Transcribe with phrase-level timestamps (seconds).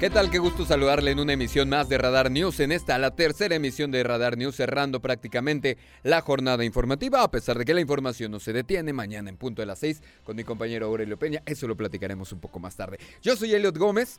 [0.00, 0.30] ¿Qué tal?
[0.30, 2.58] Qué gusto saludarle en una emisión más de Radar News.
[2.60, 7.58] En esta, la tercera emisión de Radar News, cerrando prácticamente la jornada informativa, a pesar
[7.58, 8.94] de que la información no se detiene.
[8.94, 11.42] Mañana en punto de las seis con mi compañero Aurelio Peña.
[11.44, 12.98] Eso lo platicaremos un poco más tarde.
[13.20, 14.18] Yo soy Eliot Gómez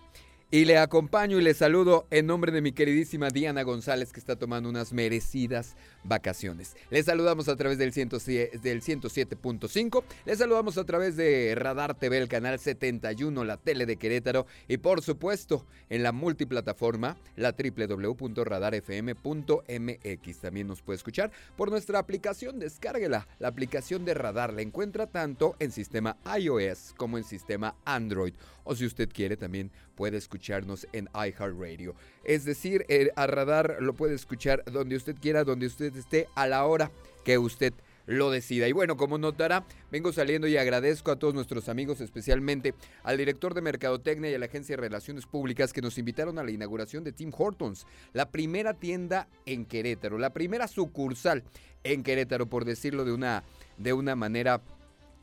[0.53, 4.35] y le acompaño y le saludo en nombre de mi queridísima Diana González, que está
[4.35, 6.75] tomando unas merecidas vacaciones.
[6.89, 12.59] Le saludamos a través del, 107.5, le saludamos a través de Radar TV, el canal
[12.59, 20.37] 71, la tele de Querétaro, y por supuesto en la multiplataforma, la www.radarfm.mx.
[20.41, 24.51] También nos puede escuchar por nuestra aplicación, descárguela, la aplicación de Radar.
[24.51, 28.33] La encuentra tanto en sistema iOS como en sistema Android.
[28.63, 31.93] O si usted quiere, también puede escucharnos en iHeartRadio.
[32.23, 36.65] Es decir, a Radar lo puede escuchar donde usted quiera, donde usted esté, a la
[36.65, 36.89] hora
[37.23, 37.71] que usted
[38.07, 38.67] lo decida.
[38.67, 43.53] Y bueno, como notará, vengo saliendo y agradezco a todos nuestros amigos, especialmente al director
[43.53, 47.03] de Mercadotecnia y a la Agencia de Relaciones Públicas que nos invitaron a la inauguración
[47.03, 51.43] de Tim Hortons, la primera tienda en Querétaro, la primera sucursal
[51.83, 53.43] en Querétaro, por decirlo de una,
[53.77, 54.63] de una manera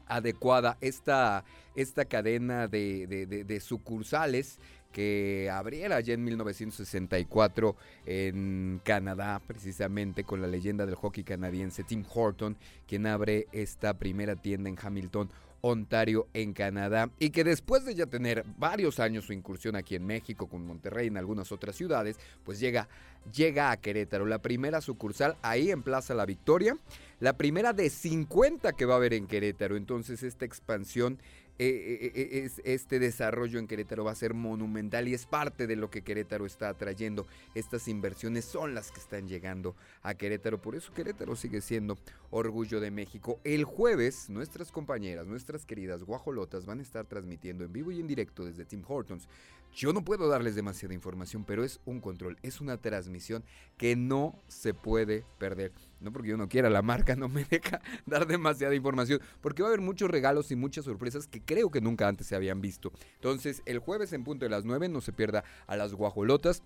[0.08, 4.58] adecuada esta, esta cadena de, sucursales
[4.92, 12.04] que abriera ya en 1964 en Canadá, precisamente con la leyenda del hockey canadiense Tim
[12.12, 17.94] Horton, quien abre esta primera tienda en Hamilton, Ontario, en Canadá, y que después de
[17.94, 21.76] ya tener varios años su incursión aquí en México, con Monterrey y en algunas otras
[21.76, 22.88] ciudades, pues llega,
[23.34, 26.76] llega a Querétaro, la primera sucursal ahí en Plaza La Victoria
[27.20, 29.76] la primera de 50 que va a haber en Querétaro.
[29.76, 31.18] Entonces esta expansión,
[31.58, 35.66] eh, eh, eh, es, este desarrollo en Querétaro va a ser monumental y es parte
[35.66, 37.26] de lo que Querétaro está atrayendo.
[37.54, 40.62] Estas inversiones son las que están llegando a Querétaro.
[40.62, 41.98] Por eso Querétaro sigue siendo
[42.30, 43.40] orgullo de México.
[43.42, 48.06] El jueves nuestras compañeras, nuestras queridas guajolotas van a estar transmitiendo en vivo y en
[48.06, 49.28] directo desde Tim Hortons
[49.74, 53.44] yo no puedo darles demasiada información, pero es un control, es una transmisión
[53.76, 55.72] que no se puede perder.
[56.00, 59.68] No porque yo no quiera, la marca no me deja dar demasiada información, porque va
[59.68, 62.92] a haber muchos regalos y muchas sorpresas que creo que nunca antes se habían visto.
[63.14, 66.62] Entonces, el jueves en punto de las 9 no se pierda a las guajolotas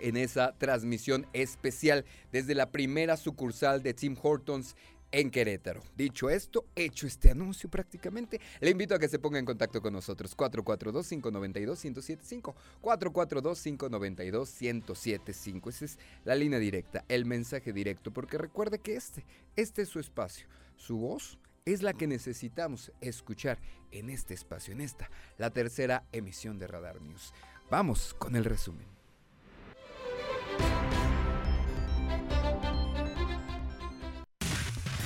[0.00, 4.74] en esa transmisión especial desde la primera sucursal de Tim Hortons
[5.12, 5.82] en Querétaro.
[5.96, 9.92] Dicho esto, hecho este anuncio prácticamente, le invito a que se ponga en contacto con
[9.92, 10.36] nosotros.
[10.36, 12.54] 442-592-1075.
[12.82, 15.68] 442-592-1075.
[15.68, 19.24] Esa es la línea directa, el mensaje directo, porque recuerde que este,
[19.54, 20.48] este es su espacio.
[20.76, 23.58] Su voz es la que necesitamos escuchar
[23.92, 25.08] en este espacio, en esta,
[25.38, 27.32] la tercera emisión de Radar News.
[27.70, 28.91] Vamos con el resumen.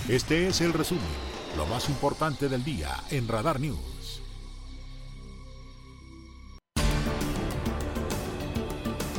[0.08, 1.02] Este es el resumen,
[1.56, 4.22] lo más importante del día en Radar News.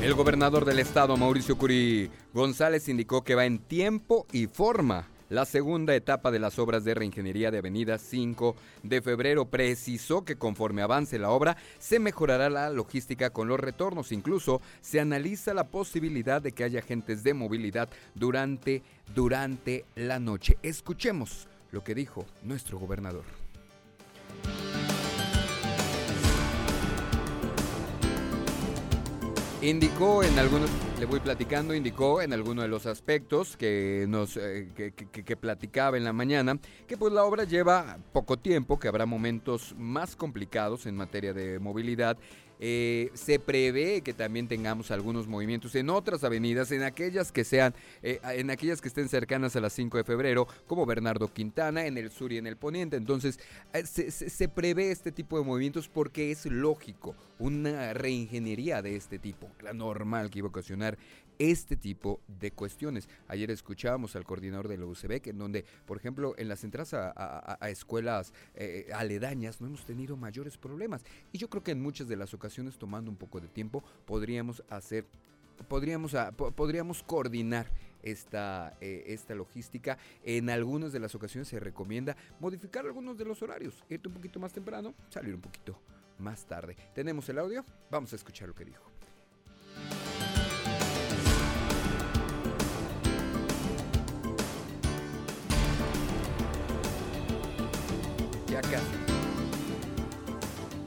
[0.02, 5.46] El gobernador del estado, Mauricio Curi González, indicó que va en tiempo y forma la
[5.46, 10.82] segunda etapa de las obras de reingeniería de Avenida 5 de febrero precisó que conforme
[10.82, 14.12] avance la obra se mejorará la logística con los retornos.
[14.12, 18.84] Incluso se analiza la posibilidad de que haya agentes de movilidad durante,
[19.14, 20.58] durante la noche.
[20.64, 23.47] Escuchemos lo que dijo nuestro gobernador.
[29.68, 34.70] Indicó en algunos, le voy platicando, indicó en algunos de los aspectos que nos eh,
[34.74, 36.58] que, platicaba en la mañana,
[36.88, 41.60] que pues la obra lleva poco tiempo, que habrá momentos más complicados en materia de
[41.60, 42.18] movilidad
[42.60, 47.74] eh, se prevé que también tengamos algunos movimientos en otras avenidas, en aquellas que sean,
[48.02, 51.98] eh, en aquellas que estén cercanas a las 5 de febrero, como Bernardo Quintana, en
[51.98, 52.98] el sur y en el poniente.
[52.98, 53.40] Entonces,
[53.74, 59.50] eh, se, prevé este tipo de movimientos porque es lógico, una reingeniería de este tipo,
[59.62, 60.98] la normal que iba a ocasionar
[61.40, 63.10] este tipo de cuestiones.
[63.28, 67.58] Ayer escuchábamos al coordinador de la UCB, en donde, por ejemplo, en las entradas a,
[67.70, 71.04] escuelas eh, aledañas no hemos tenido mayores problemas.
[71.32, 74.64] Y yo creo que en muchas de las ocasiones, tomando un poco de tiempo, podríamos
[74.70, 75.06] hacer,
[75.68, 76.16] podríamos,
[76.56, 77.68] podríamos coordinar
[78.04, 79.98] esta, eh, esta logística.
[80.24, 84.40] En algunas de las ocasiones se recomienda modificar algunos de los horarios, irte un poquito
[84.40, 85.80] más temprano, salir un poquito
[86.20, 86.76] más tarde.
[86.94, 87.66] ¿Tenemos el audio?
[87.92, 88.84] Vamos a escuchar lo que dijo.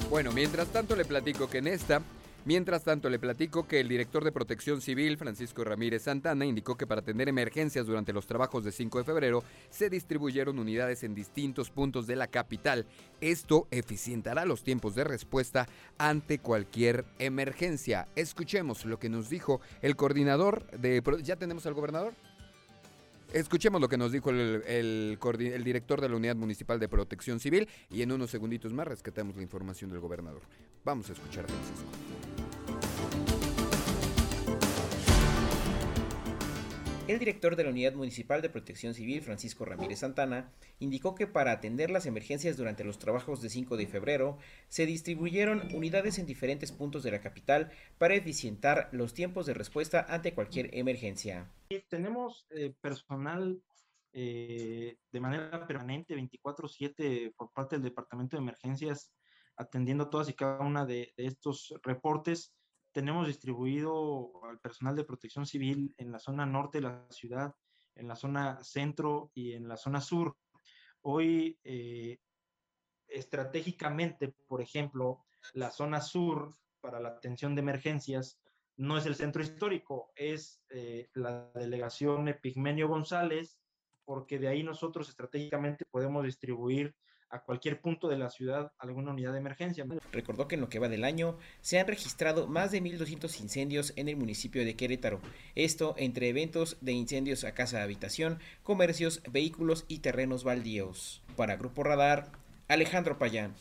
[0.08, 2.02] Bueno, mientras tanto le platico que en esta
[2.46, 6.87] Mientras tanto, le platico que el director de Protección Civil, Francisco Ramírez Santana, indicó que
[6.87, 11.70] para atender emergencias durante los trabajos de 5 de febrero se distribuyeron unidades en distintos
[11.70, 12.87] puntos de la capital.
[13.20, 15.69] Esto eficientará los tiempos de respuesta
[15.99, 18.08] ante cualquier emergencia.
[18.17, 21.02] Escuchemos lo que nos dijo el coordinador de...
[21.22, 22.14] ¿Ya tenemos al gobernador?
[23.32, 25.19] Escuchemos lo que nos dijo el,
[25.65, 29.43] director de la Unidad Municipal de Protección Civil y en unos segunditos más rescatamos la
[29.43, 30.43] información del gobernador.
[30.85, 32.00] Vamos a escuchar Francisco.
[37.11, 41.51] El director de la Unidad Municipal de Protección Civil, Francisco Ramírez Santana, indicó que para
[41.51, 46.71] atender las emergencias durante los trabajos de 5 de febrero, se distribuyeron unidades en diferentes
[46.71, 51.51] puntos de la capital para eficientar los tiempos de respuesta ante cualquier emergencia.
[51.89, 53.61] Tenemos eh, personal
[54.13, 59.13] eh, de manera permanente 24/7 por parte del Departamento de Emergencias
[59.56, 62.55] atendiendo todas y cada una de estos reportes
[62.93, 67.55] tenemos distribuido al personal de protección civil en la zona norte de la ciudad,
[67.95, 70.37] en la zona centro y en la zona sur.
[71.03, 72.19] Hoy, eh,
[73.07, 78.41] estratégicamente, por ejemplo, la zona sur para la atención de emergencias
[78.77, 83.59] no es el centro histórico, es eh, la delegación Epigmenio González,
[84.05, 86.95] porque de ahí nosotros estratégicamente podemos distribuir
[87.31, 89.87] a cualquier punto de la ciudad alguna unidad de emergencia.
[90.12, 93.93] Recordó que en lo que va del año se han registrado más de 1.200 incendios
[93.97, 95.21] en el municipio de Querétaro.
[95.55, 101.23] Esto entre eventos de incendios a casa de habitación, comercios, vehículos y terrenos baldíos.
[101.37, 102.32] Para Grupo Radar,
[102.69, 103.55] Alejandro Payán.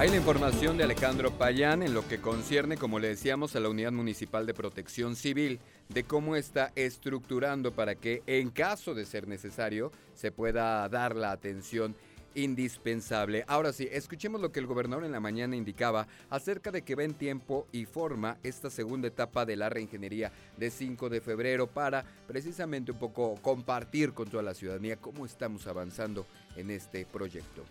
[0.00, 3.68] Hay la información de Alejandro Payán en lo que concierne, como le decíamos, a la
[3.68, 5.60] Unidad Municipal de Protección Civil,
[5.90, 11.32] de cómo está estructurando para que, en caso de ser necesario, se pueda dar la
[11.32, 11.94] atención
[12.34, 13.44] indispensable.
[13.46, 17.04] Ahora sí, escuchemos lo que el gobernador en la mañana indicaba acerca de que va
[17.04, 22.06] en tiempo y forma esta segunda etapa de la reingeniería de 5 de febrero para
[22.26, 26.24] precisamente un poco compartir con toda la ciudadanía cómo estamos avanzando
[26.56, 27.64] en este proyecto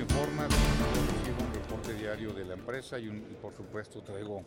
[0.00, 3.08] informa, recibo un reporte diario de la empresa y,
[3.40, 4.42] por supuesto traigo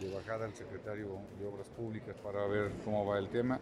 [0.00, 3.58] de bajada al secretario de Obras Públicas para ver cómo va el tema.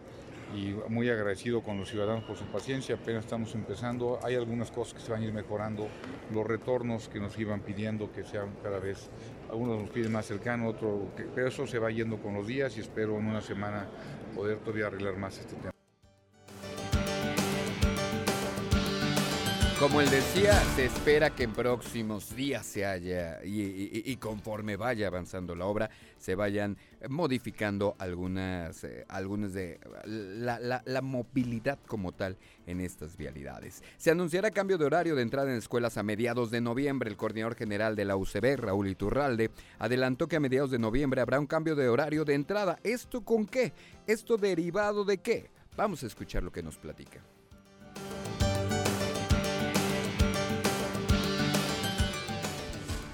[0.55, 4.93] Y muy agradecido con los ciudadanos por su paciencia, apenas estamos empezando, hay algunas cosas
[4.93, 5.87] que se van a ir mejorando,
[6.31, 9.09] los retornos que nos iban pidiendo que sean cada vez,
[9.49, 11.01] algunos nos piden más cercano, otros,
[11.35, 13.87] pero eso se va yendo con los días y espero en una semana
[14.33, 15.71] poder todavía arreglar más este tema.
[19.79, 25.53] Como él decía, se espera que en próximos días se haya y, conforme vaya avanzando
[25.53, 26.77] la obra, se vayan
[27.07, 33.83] modificando algunas, eh, algunas de la, la, movilidad como tal en estas vialidades.
[33.97, 37.11] Se anunciará cambio de horario de entrada en escuelas a mediados de noviembre.
[37.11, 41.39] El coordinador general de la UCB, Raúl Iturralde, adelantó que a mediados de noviembre habrá
[41.39, 42.79] un cambio de horario de entrada.
[42.83, 43.73] ¿Esto con qué?
[44.07, 45.51] ¿Esto derivado de qué?
[45.75, 47.21] Vamos a escuchar lo que nos platica.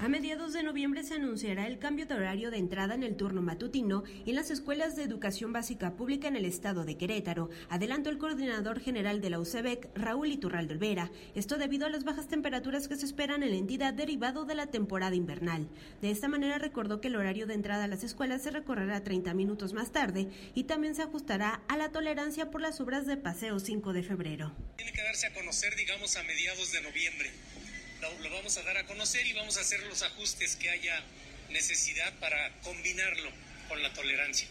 [0.04, 3.40] A mediados de noviembre se anunciará el cambio de horario de entrada en el turno
[3.40, 8.18] matutino en las escuelas de educación básica pública en el estado de Querétaro, adelantó el
[8.18, 11.10] coordinador general de la UCEBEC, Raúl Iturralde Olvera.
[11.34, 14.66] Esto debido a las bajas temperaturas que se esperan en la entidad derivado de la
[14.66, 15.70] temporada invernal.
[16.02, 19.32] De esta manera recordó que el horario de entrada a las escuelas se recorrerá 30
[19.32, 23.58] minutos más tarde y también se ajustará a la tolerancia por las obras de paseo
[23.58, 24.52] 5 de febrero.
[24.76, 27.30] Tiene que darse a conocer, digamos, a mediados de noviembre
[28.22, 31.02] lo, vamos a dar a conocer y vamos a hacer los ajustes que haya
[31.50, 33.30] necesidad para combinarlo
[33.68, 34.48] con la tolerancia.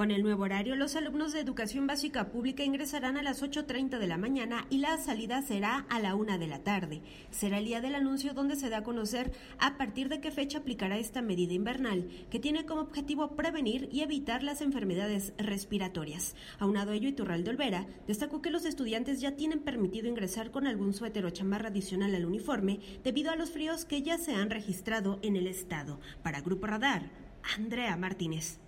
[0.00, 4.06] Con el nuevo horario, los alumnos de educación básica pública ingresarán a las 8.30 de
[4.06, 7.02] la mañana y la salida será a la 1 de la tarde.
[7.30, 10.56] Será el día del anuncio donde se da a conocer a partir de qué fecha
[10.56, 16.34] aplicará esta medida invernal, que tiene como objetivo prevenir y evitar las enfermedades respiratorias.
[16.58, 20.94] Aunado a ello, Iturralde Olvera destacó que los estudiantes ya tienen permitido ingresar con algún
[20.94, 25.18] suéter o chamarra adicional al uniforme debido a los fríos que ya se han registrado
[25.20, 26.00] en el estado.
[26.22, 27.10] Para Grupo Radar,
[27.54, 28.60] Andrea Martínez.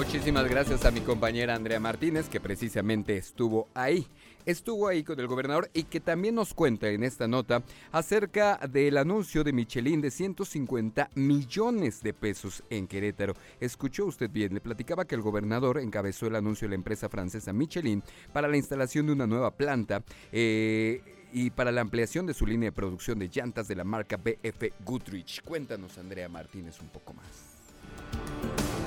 [0.00, 4.06] Muchísimas gracias a mi compañera Andrea Martínez, que precisamente estuvo ahí.
[4.46, 8.96] Estuvo ahí con el gobernador y que también nos cuenta en esta nota acerca del
[8.96, 13.34] anuncio de Michelin de 150 millones de pesos en Querétaro.
[13.60, 17.52] Escuchó usted bien, le platicaba que el gobernador encabezó el anuncio de la empresa francesa
[17.52, 18.02] Michelin
[18.32, 20.02] para la instalación de una nueva planta.
[20.32, 24.16] Eh, y para la ampliación de su línea de producción de llantas de la marca
[24.16, 25.42] BF Goodrich.
[25.42, 28.79] Cuéntanos, Andrea Martínez, un poco más.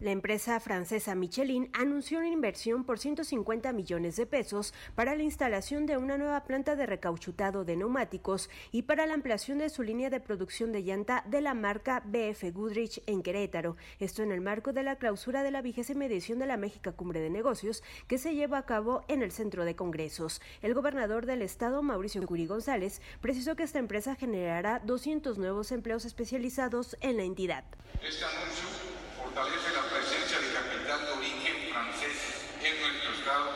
[0.00, 5.86] La empresa francesa Michelin anunció una inversión por 150 millones de pesos para la instalación
[5.86, 10.08] de una nueva planta de recauchutado de neumáticos y para la ampliación de su línea
[10.08, 13.76] de producción de llanta de la marca BF Goodrich en Querétaro.
[13.98, 17.18] Esto en el marco de la clausura de la vigésima edición de la México Cumbre
[17.18, 20.40] de Negocios que se lleva a cabo en el Centro de Congresos.
[20.62, 26.04] El gobernador del estado, Mauricio Curi González, precisó que esta empresa generará 200 nuevos empleos
[26.04, 27.64] especializados en la entidad.
[28.00, 33.50] Este anuncio fortalece la presencia de capital de origen francés en nuestro estado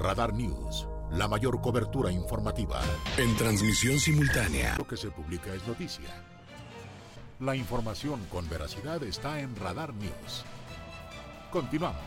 [0.08, 2.80] Radar News, la mayor cobertura informativa.
[3.18, 4.74] En transmisión simultánea.
[4.78, 6.08] Lo que se publica es noticia.
[7.40, 10.46] La información con veracidad está en Radar News.
[11.52, 12.00] Continuamos.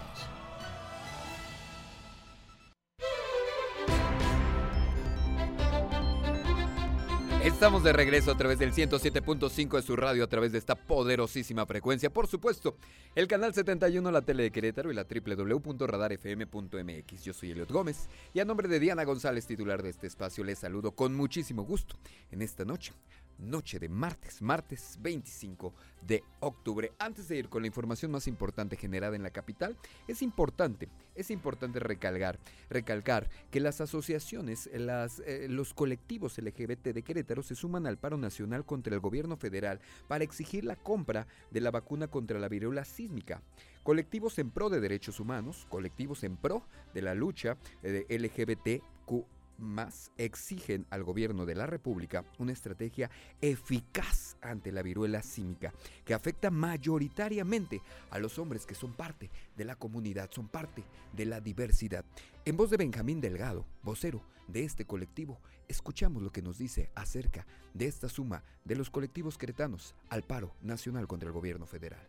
[7.43, 11.65] Estamos de regreso a través del 107.5 de su radio, a través de esta poderosísima
[11.65, 12.11] frecuencia.
[12.11, 12.77] Por supuesto,
[13.15, 17.23] el canal 71, la tele de Querétaro y la www.radarfm.mx.
[17.23, 20.59] Yo soy Eliot Gómez y a nombre de Diana González, titular de este espacio, les
[20.59, 21.95] saludo con muchísimo gusto
[22.29, 22.93] en esta noche
[23.41, 26.91] noche de martes, martes 25 de octubre.
[26.99, 31.31] Antes de ir con la información más importante generada en la capital, es importante, es
[31.31, 37.97] importante recalcar, recalcar que las asociaciones, eh, los colectivos LGBT de Querétaro se suman al
[37.97, 42.47] paro nacional contra el gobierno federal para exigir la compra de la vacuna contra la
[42.47, 43.41] viruela sísmica.
[43.83, 49.40] Colectivos en pro de derechos humanos, colectivos en pro de la lucha eh, de LGBTQ
[49.61, 56.13] más exigen al gobierno de la República una estrategia eficaz ante la viruela símica, que
[56.13, 61.39] afecta mayoritariamente a los hombres que son parte de la comunidad, son parte de la
[61.39, 62.03] diversidad.
[62.45, 67.45] En voz de Benjamín Delgado, vocero de este colectivo, escuchamos lo que nos dice acerca
[67.73, 72.05] de esta suma de los colectivos cretanos al paro nacional contra el gobierno federal.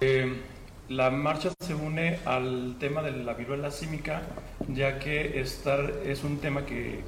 [0.00, 0.59] Eh
[0.90, 4.22] la marcha se une al tema de la viruela símica,
[4.66, 7.04] ya que estar, es un tema que,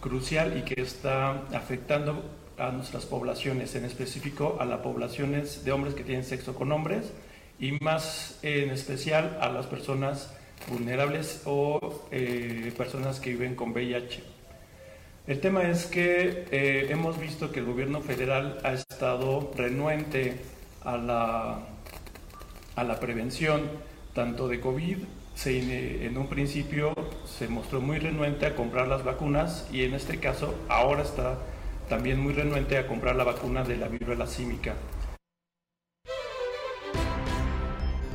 [0.00, 2.24] crucial y que está afectando
[2.58, 7.12] a nuestras poblaciones, en específico a las poblaciones de hombres que tienen sexo con hombres
[7.60, 10.34] y más en especial a las personas
[10.68, 14.24] vulnerables o eh, personas que viven con VIH.
[15.28, 20.40] El tema es que eh, hemos visto que el gobierno federal ha estado renuente
[20.84, 21.77] a la
[22.78, 23.62] a la prevención
[24.14, 24.98] tanto de COVID,
[25.46, 26.94] en un principio
[27.24, 31.38] se mostró muy renuente a comprar las vacunas y en este caso ahora está
[31.88, 34.74] también muy renuente a comprar la vacuna de la viruela símica.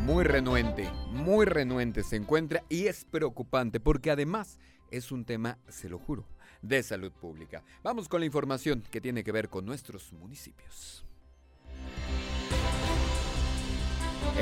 [0.01, 4.59] Muy renuente, muy renuente se encuentra y es preocupante porque además
[4.91, 6.25] es un tema, se lo juro,
[6.61, 7.63] de salud pública.
[7.83, 11.05] Vamos con la información que tiene que ver con nuestros municipios.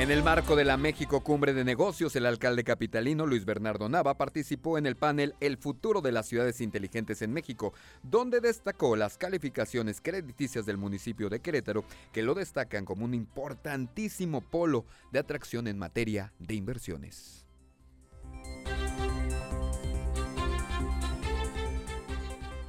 [0.02, 4.18] En el marco de la México Cumbre de Negocios, el alcalde capitalino Luis Bernardo Nava
[4.18, 9.20] participó en el panel El futuro de las ciudades inteligentes en México, donde destacó las
[9.20, 15.68] calificaciones crediticias del municipio de Querétaro, que lo destacan como un importantísimo polo de atracción
[15.68, 17.46] en materia de inversiones.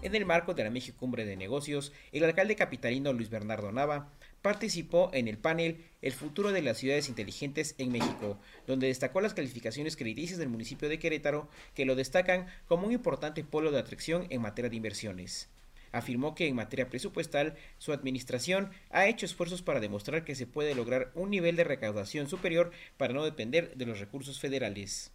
[0.03, 4.11] En el marco de la México Cumbre de Negocios, el alcalde capitalino Luis Bernardo Nava
[4.43, 9.35] participó en el panel El futuro de las ciudades inteligentes en México, donde destacó las
[9.35, 14.27] calificaciones crediticias del municipio de Querétaro, que lo destacan como un importante polo de atracción
[14.31, 15.49] en materia de inversiones.
[15.93, 20.75] Afirmó que en materia presupuestal su administración ha hecho esfuerzos para demostrar que se puede
[20.75, 25.13] lograr un nivel de recaudación superior para no depender de los recursos federales.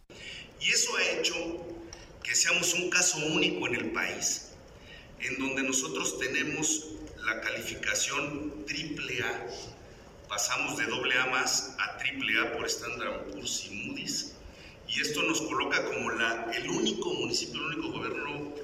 [0.60, 1.34] Y eso ha hecho
[2.22, 4.52] que seamos un caso único en el país,
[5.20, 6.88] en donde nosotros tenemos
[7.24, 9.46] la calificación AAA,
[10.28, 14.34] pasamos de AA más a AAA por Standard Poor's y Moody's,
[14.88, 18.54] y esto nos coloca como la, el único municipio, el único gobierno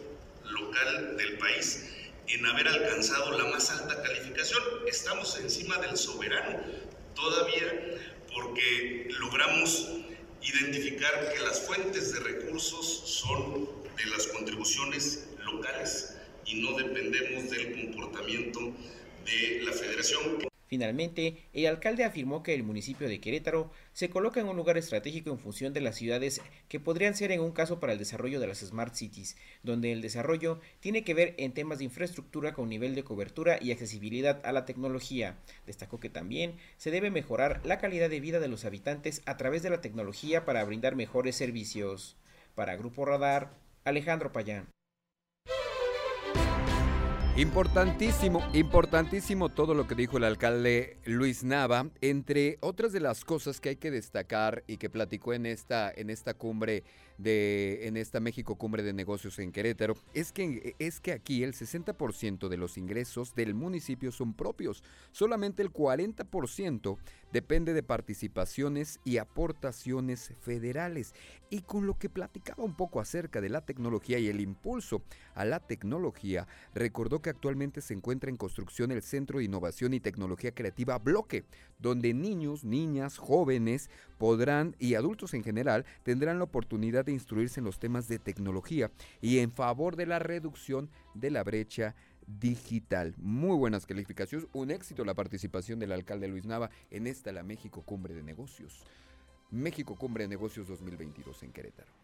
[0.50, 1.90] local del país
[2.28, 4.62] en haber alcanzado la más alta calificación.
[4.86, 6.60] Estamos encima del soberano
[7.14, 7.98] todavía
[8.32, 9.88] porque logramos
[10.42, 16.14] identificar que las fuentes de recursos son de las contribuciones locales
[16.46, 18.72] y no dependemos del comportamiento
[19.24, 20.44] de la federación.
[20.66, 25.30] Finalmente, el alcalde afirmó que el municipio de Querétaro se coloca en un lugar estratégico
[25.30, 28.48] en función de las ciudades que podrían ser en un caso para el desarrollo de
[28.48, 32.96] las Smart Cities, donde el desarrollo tiene que ver en temas de infraestructura con nivel
[32.96, 35.36] de cobertura y accesibilidad a la tecnología.
[35.64, 39.62] Destacó que también se debe mejorar la calidad de vida de los habitantes a través
[39.62, 42.16] de la tecnología para brindar mejores servicios.
[42.56, 43.52] Para Grupo Radar,
[43.84, 44.66] Alejandro Payán.
[47.36, 53.60] Importantísimo, importantísimo todo lo que dijo el alcalde Luis Nava, entre otras de las cosas
[53.60, 56.84] que hay que destacar y que platicó en esta, en esta cumbre
[57.22, 62.48] en esta México Cumbre de Negocios en Querétaro es que es que aquí el 60%
[62.48, 66.98] de los ingresos del municipio son propios, solamente el 40%
[67.32, 71.14] depende de participaciones y aportaciones federales.
[71.50, 75.02] Y con lo que platicaba un poco acerca de la tecnología y el impulso
[75.34, 80.00] a la tecnología, recordó que actualmente se encuentra en construcción el Centro de Innovación y
[80.00, 81.44] Tecnología Creativa Bloque,
[81.84, 87.66] donde niños, niñas, jóvenes podrán y adultos en general tendrán la oportunidad de instruirse en
[87.66, 91.94] los temas de tecnología y en favor de la reducción de la brecha
[92.26, 93.14] digital.
[93.18, 97.82] Muy buenas calificaciones, un éxito la participación del alcalde Luis Nava en esta la México
[97.82, 98.82] Cumbre de Negocios.
[99.50, 102.03] México Cumbre de Negocios 2022 en Querétaro.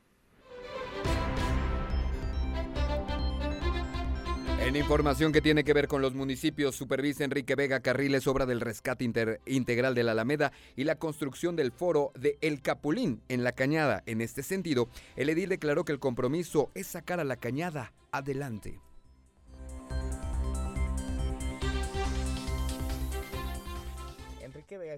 [4.60, 8.60] En información que tiene que ver con los municipios, supervisa Enrique Vega Carriles obra del
[8.60, 9.10] rescate
[9.46, 14.02] integral de la Alameda y la construcción del foro de El Capulín en la Cañada.
[14.06, 18.78] En este sentido, el edil declaró que el compromiso es sacar a la Cañada adelante.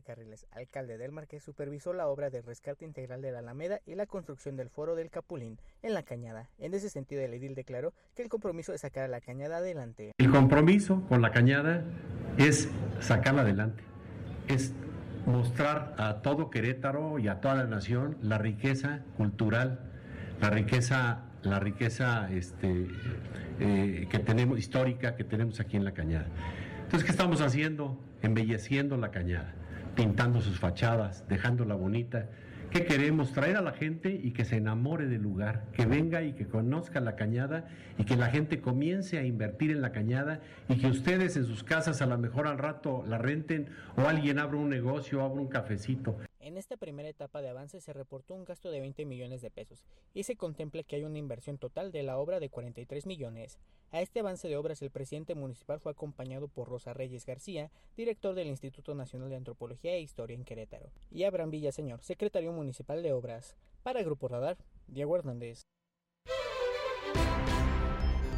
[0.01, 4.07] Carriles, alcalde del Marqués, supervisó la obra de rescate integral de la Alameda y la
[4.07, 6.49] construcción del foro del Capulín en la Cañada.
[6.59, 10.13] En ese sentido, el edil declaró que el compromiso es sacar a la Cañada adelante.
[10.19, 11.85] El compromiso con la Cañada
[12.39, 13.83] es sacarla adelante,
[14.49, 14.73] es
[15.27, 19.91] mostrar a todo Querétaro y a toda la nación la riqueza cultural,
[20.41, 22.89] la riqueza, la riqueza este,
[23.61, 26.27] eh, que tenemos histórica que tenemos aquí en la Cañada.
[26.85, 27.99] Entonces, ¿qué estamos haciendo?
[28.23, 29.55] Embelleciendo la Cañada
[29.95, 32.27] pintando sus fachadas, dejándola bonita.
[32.71, 33.33] ¿Qué queremos?
[33.33, 37.01] Traer a la gente y que se enamore del lugar, que venga y que conozca
[37.01, 41.37] la cañada y que la gente comience a invertir en la cañada y que ustedes
[41.37, 45.23] en sus casas a lo mejor al rato la renten o alguien abra un negocio,
[45.23, 46.17] abra un cafecito.
[46.43, 49.85] En esta primera etapa de avance se reportó un gasto de 20 millones de pesos
[50.13, 53.61] y se contempla que hay una inversión total de la obra de 43 millones.
[53.93, 58.35] A este avance de obras el presidente municipal fue acompañado por Rosa Reyes García, director
[58.35, 63.13] del Instituto Nacional de Antropología e Historia en Querétaro, y Abraham Villaseñor, secretario municipal de
[63.13, 63.55] Obras.
[63.85, 65.63] Para Grupo Radar, Diego Hernández.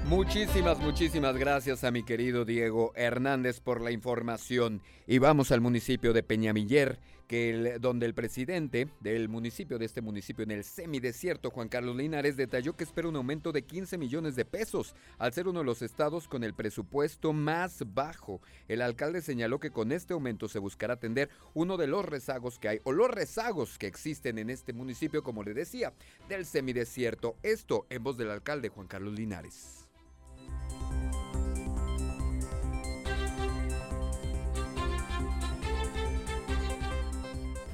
[0.07, 4.83] Muchísimas, muchísimas gracias a mi querido Diego Hernández por la información.
[5.07, 10.43] Y vamos al municipio de Peñamiller, que donde el presidente del municipio, de este municipio
[10.43, 14.45] en el semidesierto, Juan Carlos Linares, detalló que espera un aumento de 15 millones de
[14.45, 18.43] pesos, al ser uno de los estados con el presupuesto más bajo.
[18.69, 22.69] El alcalde señaló que con este aumento se buscará atender uno de los rezagos que
[22.69, 25.95] hay, o los rezagos que existen en este municipio, como le decía,
[26.29, 27.37] del semidesierto.
[27.43, 29.84] Esto en voz del alcalde Juan Carlos Linares.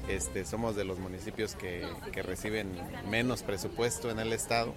[0.07, 1.87] Este, somos de los municipios que,
[2.23, 2.71] reciben
[3.09, 4.73] menos presupuesto en el estado.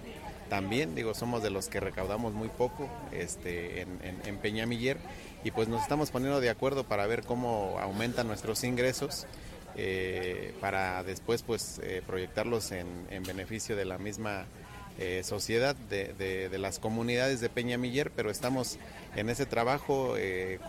[0.49, 4.97] También, digo, somos de los que recaudamos muy poco este, en, en, Peñamiller
[5.43, 9.25] y pues nos estamos poniendo de acuerdo para ver cómo aumentan nuestros ingresos
[9.77, 14.45] eh, para después pues eh, proyectarlos en, en, beneficio de la misma
[14.97, 18.79] eh, sociedad de, de, de, las comunidades de Peñamiller, pero estamos
[19.17, 20.15] en ese trabajo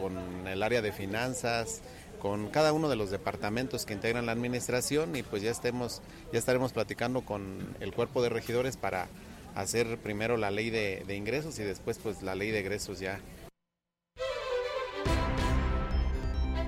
[0.01, 1.83] con el área de finanzas,
[2.27, 6.41] con cada uno de los departamentos que integran la administración y pues ya estemos ya
[6.41, 9.07] estaremos platicando con el cuerpo de regidores para
[9.55, 13.21] hacer primero la ley de, ingresos y después pues la ley de egresos ya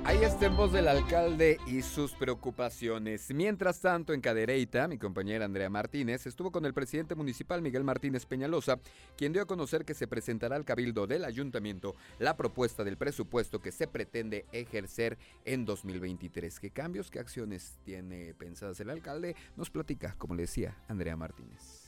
[0.08, 3.28] Ahí está en voz del alcalde y sus preocupaciones.
[3.34, 8.24] Mientras tanto, en Cadereyta, mi compañera Andrea Martínez estuvo con el presidente municipal Miguel Martínez
[8.24, 8.80] Peñalosa,
[9.18, 13.60] quien dio a conocer que se presentará al cabildo del ayuntamiento la propuesta del presupuesto
[13.60, 16.58] que se pretende ejercer en 2023.
[16.58, 19.36] ¿Qué cambios, qué acciones tiene pensadas el alcalde?
[19.58, 21.84] Nos platica, como le decía, Andrea Martínez.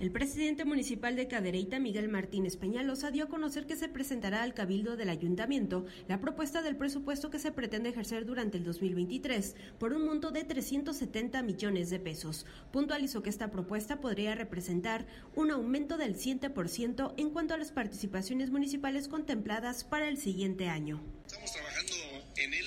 [0.00, 4.52] El presidente municipal de Cadereyta, Miguel Martínez Peñalosa, dio a conocer que se presentará al
[4.52, 9.92] cabildo del ayuntamiento la propuesta del presupuesto que se pretende ejercer durante el 2023 por
[9.92, 12.44] un monto de 370 millones de pesos.
[12.72, 18.50] Puntualizó que esta propuesta podría representar un aumento del 100% en cuanto a las participaciones
[18.50, 21.00] municipales contempladas para el siguiente año.
[21.24, 21.94] Estamos trabajando
[22.36, 22.66] en él.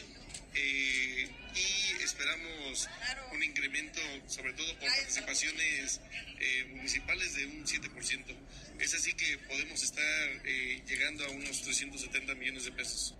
[0.56, 0.97] Eh,
[2.38, 2.90] y esperamos
[3.34, 6.02] un incremento, sobre todo por participaciones
[6.40, 8.36] eh, municipales de un 7%.
[8.80, 10.04] Es así que podemos estar
[10.46, 13.16] eh, llegando a unos 370 millones de pesos.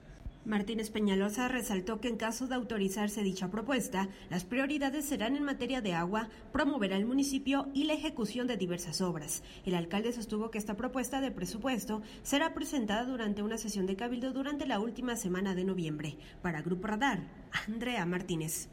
[0.48, 5.82] Martínez Peñalosa resaltó que en caso de autorizarse dicha propuesta, las prioridades serán en materia
[5.82, 9.44] de agua, promover al municipio y la ejecución de diversas obras.
[9.66, 14.32] El alcalde sostuvo que esta propuesta de presupuesto será presentada durante una sesión de cabildo
[14.32, 16.18] durante la última semana de noviembre.
[16.42, 17.28] Para Grupo Radar,
[17.68, 18.70] Andrea Martínez.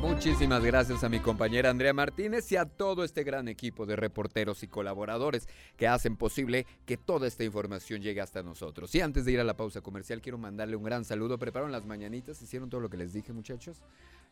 [0.00, 4.62] Muchísimas gracias a mi compañera Andrea Martínez y a todo este gran equipo de reporteros
[4.62, 8.94] y colaboradores que hacen posible que toda esta información llegue hasta nosotros.
[8.94, 11.36] Y antes de ir a la pausa comercial, quiero mandarle un gran saludo.
[11.36, 12.40] ¿Prepararon las mañanitas?
[12.40, 13.82] ¿Hicieron todo lo que les dije, muchachos?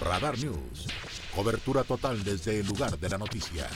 [0.02, 0.88] Radar News.
[1.34, 3.70] Cobertura total desde el lugar de la noticia.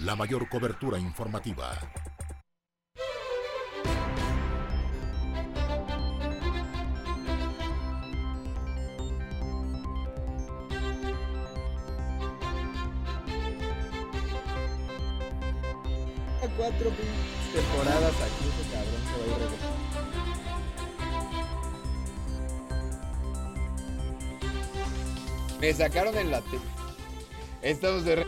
[0.00, 1.78] La mayor cobertura informativa
[17.52, 19.70] temporadas aquí, cabrón
[25.60, 26.42] Me sacaron en la
[27.60, 28.24] Estamos de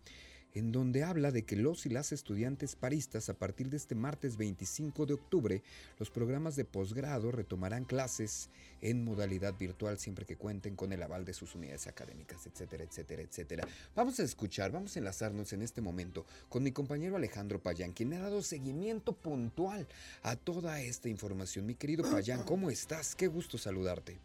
[0.54, 4.36] en donde habla de que los y las estudiantes paristas a partir de este martes
[4.36, 5.62] 25 de octubre,
[5.98, 11.24] los programas de posgrado retomarán clases en modalidad virtual siempre que cuenten con el aval
[11.24, 13.68] de sus unidades académicas, etcétera, etcétera, etcétera.
[13.94, 18.12] Vamos a escuchar, vamos a enlazarnos en este momento con mi compañero Alejandro Payán, quien
[18.14, 19.86] ha dado seguimiento puntual
[20.22, 21.66] a toda esta información.
[21.66, 23.14] Mi querido Payán, ¿cómo estás?
[23.14, 24.18] Qué gusto saludarte.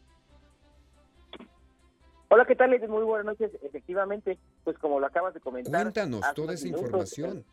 [2.29, 2.71] Hola, ¿qué tal?
[2.89, 3.51] Muy buenas noches.
[3.61, 5.71] Efectivamente, pues como lo acabas de comentar.
[5.71, 7.45] Cuéntanos toda esa información.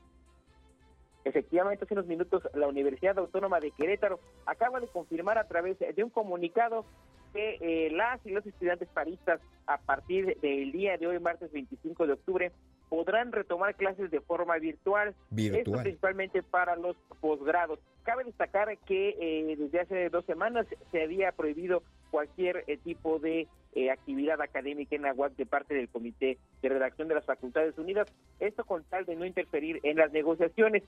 [1.25, 6.03] Efectivamente, hace unos minutos la Universidad Autónoma de Querétaro acaba de confirmar a través de
[6.03, 6.85] un comunicado
[7.33, 12.07] que eh, las y los estudiantes paristas a partir del día de hoy, martes 25
[12.07, 12.53] de octubre,
[12.93, 15.61] podrán retomar clases de forma virtual, virtual.
[15.61, 17.79] Esto principalmente para los posgrados.
[18.03, 23.49] Cabe destacar que eh, desde hace dos semanas se había prohibido cualquier eh, tipo de
[23.75, 27.79] eh, actividad académica en la UAC de parte del Comité de Redacción de las Facultades
[27.79, 28.13] Unidas.
[28.41, 30.83] Esto con tal de no interferir en las negociaciones.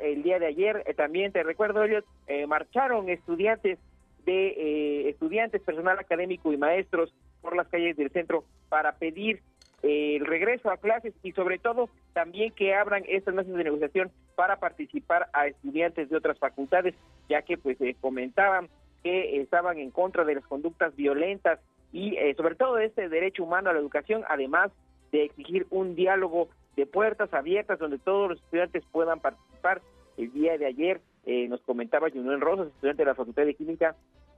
[0.00, 2.04] El día de ayer, eh, también te recuerdo, ellos
[2.48, 3.78] marcharon estudiantes
[4.24, 9.40] de estudiantes, personal académico y maestros por las calles del centro para pedir
[9.82, 14.56] el regreso a clases y sobre todo también que abran estas mesas de negociación para
[14.56, 16.94] participar a estudiantes de otras facultades,
[17.28, 18.68] ya que pues comentaban
[19.02, 21.58] que estaban en contra de las conductas violentas
[21.92, 24.70] y eh, sobre todo este derecho humano a la educación, además
[25.12, 29.80] de exigir un diálogo de puertas abiertas donde todos los estudiantes puedan participar.
[30.16, 33.96] El día de ayer eh, nos comentaba Junel Rosas, estudiante de la Facultad de Química,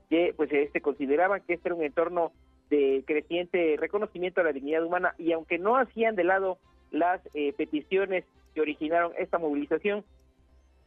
[0.09, 2.31] que pues este consideraban que este era un entorno
[2.69, 6.57] de creciente reconocimiento a la dignidad humana y aunque no hacían de lado
[6.91, 10.03] las eh, peticiones que originaron esta movilización,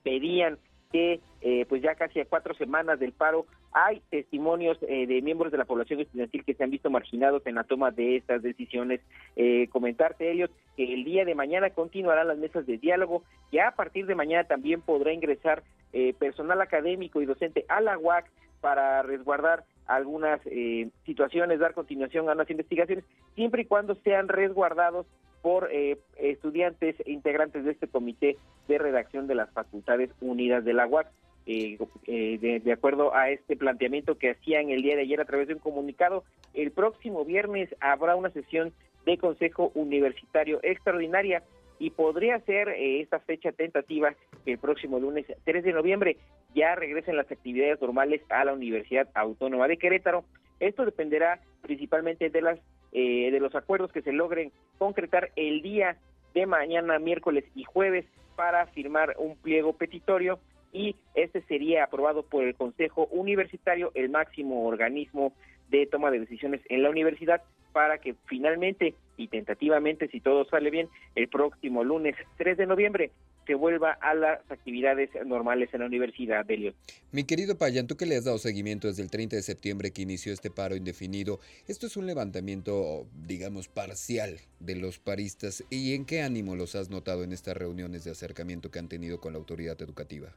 [0.02, 0.58] pedían
[0.96, 3.46] que pues ya casi a cuatro semanas del paro
[3.78, 7.56] hay testimonios eh, de miembros de la población estudiantil que se han visto marginados en
[7.56, 9.02] la toma de estas decisiones.
[9.36, 13.22] Eh, comentarte, ellos que el día de mañana continuarán las mesas de diálogo.
[13.52, 17.98] Ya a partir de mañana también podrá ingresar eh, personal académico y docente a la
[17.98, 18.30] UAC
[18.62, 23.04] para resguardar algunas eh, situaciones, dar continuación a las investigaciones,
[23.34, 25.06] siempre y cuando sean resguardados
[25.46, 25.70] por
[26.16, 31.06] estudiantes e integrantes de este comité de redacción de las Facultades Unidas de la UAC.
[31.46, 31.78] Eh,
[32.08, 35.54] eh, de, acuerdo a este planteamiento que hacían el día de ayer a través de
[35.54, 38.72] un comunicado, el próximo viernes habrá una sesión
[39.04, 41.44] de Consejo Universitario extraordinaria
[41.78, 46.16] y podría ser eh, esta fecha tentativa el próximo lunes 3 de noviembre
[46.54, 50.24] ya regresen las actividades normales a la Universidad Autónoma de Querétaro.
[50.58, 52.58] Esto dependerá principalmente de las
[52.92, 55.98] de los acuerdos que se logren concretar el día
[56.32, 60.38] de mañana, miércoles y jueves para firmar un pliego petitorio
[60.72, 65.32] y este sería aprobado por el Consejo Universitario, el máximo organismo
[65.70, 67.42] de toma de decisiones en la universidad,
[67.76, 73.10] para que finalmente y tentativamente, si todo sale bien, el próximo lunes 3 de noviembre
[73.46, 76.74] se vuelva a las actividades normales en la Universidad de León.
[77.12, 80.00] Mi querido Payan, tú que le has dado seguimiento desde el 30 de septiembre que
[80.00, 85.62] inició este paro indefinido, esto es un levantamiento, digamos, parcial de los paristas.
[85.68, 89.20] ¿Y en qué ánimo los has notado en estas reuniones de acercamiento que han tenido
[89.20, 90.34] con la autoridad educativa?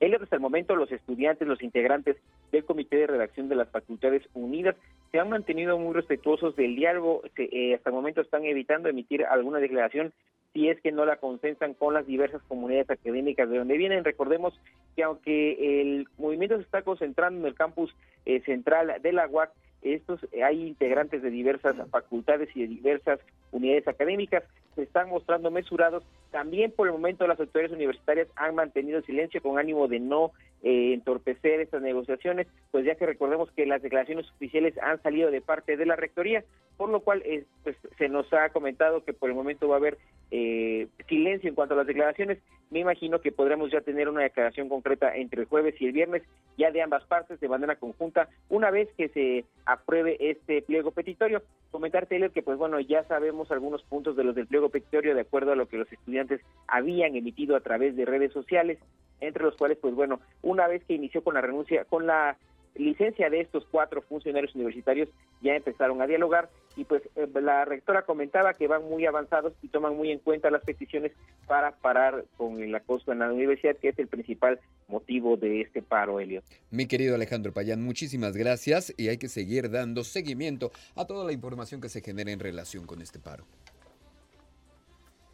[0.00, 2.16] Hasta el momento, los estudiantes, los integrantes
[2.52, 4.74] del Comité de Redacción de las Facultades Unidas,
[5.12, 9.58] se han mantenido muy respetuosos del diálogo, eh, hasta el momento están evitando emitir alguna
[9.58, 10.12] declaración
[10.54, 14.04] si es que no la consensan con las diversas comunidades académicas de donde vienen.
[14.04, 14.58] Recordemos
[14.96, 19.50] que aunque el movimiento se está concentrando en el campus eh, central de la UAC,
[19.82, 23.20] estos hay integrantes de diversas facultades y de diversas
[23.52, 26.04] unidades académicas se están mostrando mesurados.
[26.30, 30.92] También por el momento las autoridades universitarias han mantenido silencio con ánimo de no eh,
[30.92, 35.76] entorpecer estas negociaciones, pues ya que recordemos que las declaraciones oficiales han salido de parte
[35.76, 36.44] de la rectoría,
[36.76, 39.78] por lo cual eh, pues, se nos ha comentado que por el momento va a
[39.78, 39.98] haber
[40.30, 42.38] eh, silencio en cuanto a las declaraciones.
[42.70, 46.22] Me imagino que podremos ya tener una declaración concreta entre el jueves y el viernes,
[46.56, 51.42] ya de ambas partes, de manera conjunta, una vez que se apruebe este pliego petitorio.
[51.70, 55.22] Comentar, Taylor, que pues bueno, ya sabemos algunos puntos de los del pliego petitorio de
[55.22, 58.78] acuerdo a lo que los estudiantes habían emitido a través de redes sociales,
[59.20, 60.20] entre los cuales, pues bueno,
[60.50, 62.36] una vez que inició con la renuncia, con la
[62.74, 65.08] licencia de estos cuatro funcionarios universitarios
[65.42, 69.68] ya empezaron a dialogar y pues eh, la rectora comentaba que van muy avanzados y
[69.68, 71.12] toman muy en cuenta las peticiones
[71.46, 75.82] para parar con el acoso en la universidad, que es el principal motivo de este
[75.82, 76.42] paro, Elio.
[76.70, 81.32] Mi querido Alejandro Payán, muchísimas gracias y hay que seguir dando seguimiento a toda la
[81.32, 83.44] información que se genera en relación con este paro.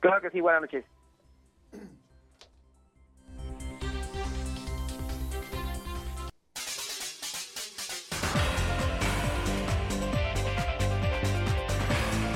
[0.00, 0.85] Claro que sí, buenas noches.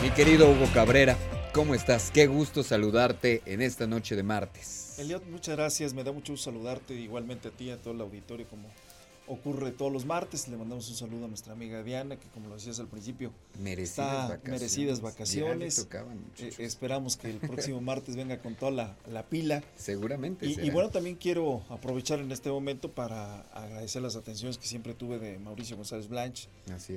[0.02, 1.14] Mi querido Hugo Cabrera,
[1.52, 2.10] ¿cómo estás?
[2.10, 4.98] Qué gusto saludarte en esta noche de martes.
[4.98, 8.46] Eliot, muchas gracias, me da mucho gusto saludarte igualmente a ti, a todo el auditorio
[8.48, 8.66] como
[9.30, 10.48] ocurre todos los martes.
[10.48, 13.90] Le mandamos un saludo a nuestra amiga Diana, que como lo decías al principio, merecidas
[13.90, 14.60] está vacaciones.
[14.60, 15.76] merecidas vacaciones.
[15.76, 19.62] Tocaban, eh, esperamos que el próximo martes venga con toda la, la pila.
[19.76, 20.46] Seguramente.
[20.46, 24.94] Y, y, bueno, también quiero aprovechar en este momento para agradecer las atenciones que siempre
[24.94, 26.48] tuve de Mauricio González Blanch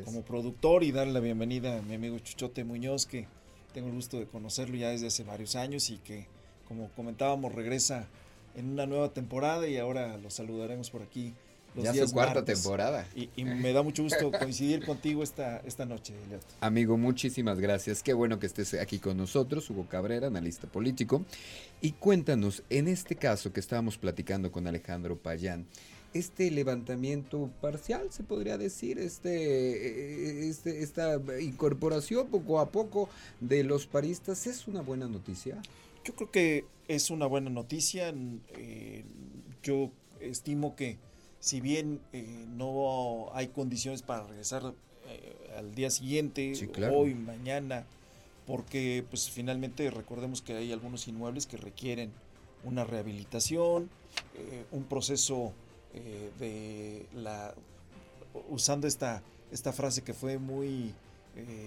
[0.04, 3.28] como productor y darle la bienvenida a mi amigo Chuchote Muñoz, que
[3.74, 6.26] tengo el gusto de conocerlo ya desde hace varios años y que,
[6.68, 8.08] como comentábamos, regresa
[8.56, 11.34] en una nueva temporada y ahora lo saludaremos por aquí
[11.76, 12.62] los ya días su cuarta martes.
[12.62, 13.08] temporada.
[13.16, 16.44] Y, y, me da mucho gusto coincidir contigo esta, esta noche, Eliot.
[16.62, 18.04] Amigo, muchísimas gracias.
[18.04, 21.26] Qué bueno que estés aquí con nosotros, Hugo Cabrera, analista político.
[21.82, 25.66] Y cuéntanos, en este caso que estábamos platicando con Alejandro Payán,
[26.14, 33.10] este levantamiento parcial, se podría decir, este, este, esta incorporación poco a poco
[33.40, 35.62] de los paristas, ¿es una buena noticia?
[36.06, 38.14] Yo creo que es una buena noticia.
[38.58, 39.04] Eh,
[39.64, 40.98] yo estimo que
[41.44, 44.74] si bien eh, no hay condiciones para regresar
[45.10, 47.00] eh, al día siguiente, sí, claro.
[47.00, 47.84] hoy, mañana,
[48.48, 52.14] porque pues finalmente recordemos que hay algunos inmuebles que requieren
[52.64, 53.90] una rehabilitación,
[54.36, 55.52] eh, un proceso
[55.94, 57.54] eh, de la
[58.50, 60.94] usando esta esta frase que fue muy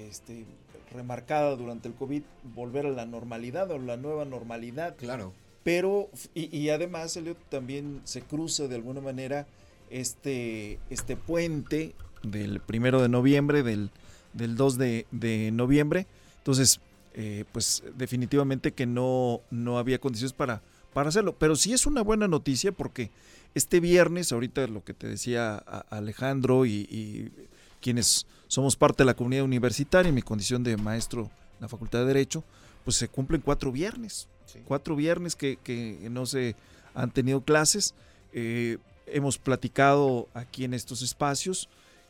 [0.08, 0.46] este,
[0.90, 2.22] remarcada durante el COVID,
[2.54, 4.96] volver a la normalidad o la nueva normalidad.
[4.96, 5.34] Claro.
[5.64, 9.46] Pero, y, y además, Elliot, también se cruza de alguna manera
[9.90, 13.90] este, este puente del primero de noviembre, del,
[14.32, 16.06] del 2 de, de noviembre.
[16.38, 16.80] Entonces,
[17.14, 21.34] eh, pues definitivamente que no, no había condiciones para, para hacerlo.
[21.38, 23.10] Pero sí es una buena noticia porque
[23.54, 25.56] este viernes, ahorita lo que te decía
[25.90, 27.32] Alejandro y, y
[27.80, 32.00] quienes somos parte de la comunidad universitaria, en mi condición de maestro en la Facultad
[32.00, 32.44] de Derecho,
[32.84, 34.28] pues se cumplen cuatro viernes.
[34.44, 34.60] Sí.
[34.64, 36.54] Cuatro viernes que, que, no se
[36.94, 37.94] han tenido clases.
[38.32, 41.68] Eh, hemos platicado aquí en estos espacios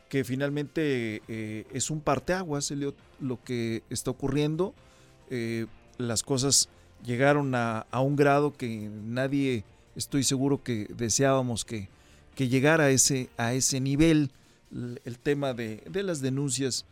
[0.09, 4.73] que finalmente eh, es un parteaguas Elliot, lo que está ocurriendo.
[5.29, 5.65] Eh,
[5.97, 6.69] las cosas
[7.03, 9.63] llegaron a, a, un grado que nadie,
[9.95, 11.89] estoy seguro que deseábamos que,
[12.35, 14.31] que llegara a ese, a ese nivel.
[14.71, 16.85] El tema de, de las denuncias,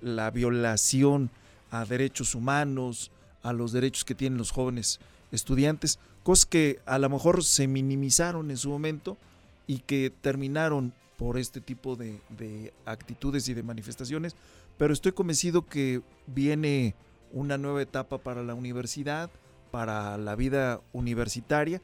[0.00, 1.30] la violación
[1.70, 3.10] a derechos humanos,
[3.42, 5.00] a los derechos que tienen los jóvenes
[5.30, 9.16] estudiantes, cosas que a lo mejor se minimizaron en su momento
[9.66, 14.34] y que terminaron por este tipo de, de, actitudes y de manifestaciones,
[14.76, 16.94] pero estoy convencido que viene
[17.32, 19.30] una nueva etapa para la universidad,
[19.70, 21.80] para la vida universitaria,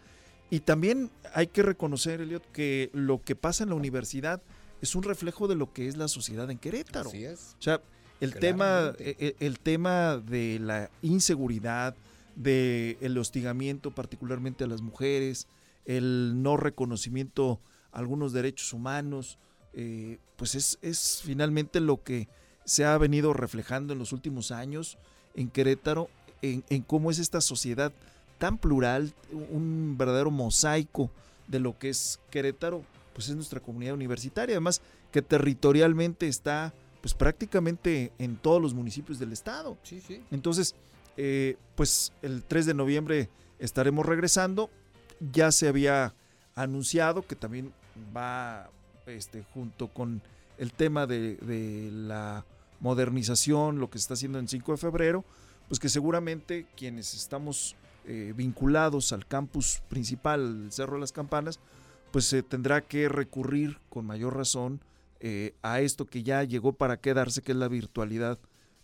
[0.51, 4.43] y también hay que reconocer, Eliot, que lo que pasa en la universidad
[4.81, 7.11] es un reflejo de lo que es la sociedad en Querétaro.
[7.11, 7.57] Así es.
[7.59, 7.81] O sea,
[8.21, 11.95] el tema, el, el, tema de la inseguridad,
[12.35, 15.47] del el hostigamiento particularmente a las mujeres,
[15.89, 19.39] el no reconocimiento a algunos derechos humanos,
[19.73, 22.29] eh, pues es, es, finalmente lo que
[22.65, 24.99] se ha venido reflejando en los últimos años
[25.35, 26.09] en Querétaro,
[26.43, 27.93] en, en cómo es esta sociedad
[28.37, 31.11] tan plural, un verdadero mosaico
[31.49, 37.15] de lo que es Querétaro, pues es nuestra comunidad universitaria, además que territorialmente está pues
[37.15, 39.79] prácticamente en todos los municipios del estado.
[39.83, 40.23] Sí, sí.
[40.31, 40.75] Entonces,
[41.17, 44.71] eh, pues el 3 de noviembre estaremos regresando.
[45.21, 46.15] Ya se había
[46.55, 47.73] anunciado que también
[48.17, 48.71] va
[49.07, 50.23] este, junto con
[50.59, 52.45] el tema de, de, la
[52.81, 55.25] modernización, lo que se está haciendo en 5 de febrero,
[55.69, 57.77] pues que seguramente quienes estamos
[58.11, 61.61] eh, vinculados al campus principal, el Cerro de las Campanas,
[62.11, 64.81] pues se tendrá que recurrir con mayor razón
[65.21, 68.39] eh, a esto que ya llegó para quedarse, que es la virtualidad,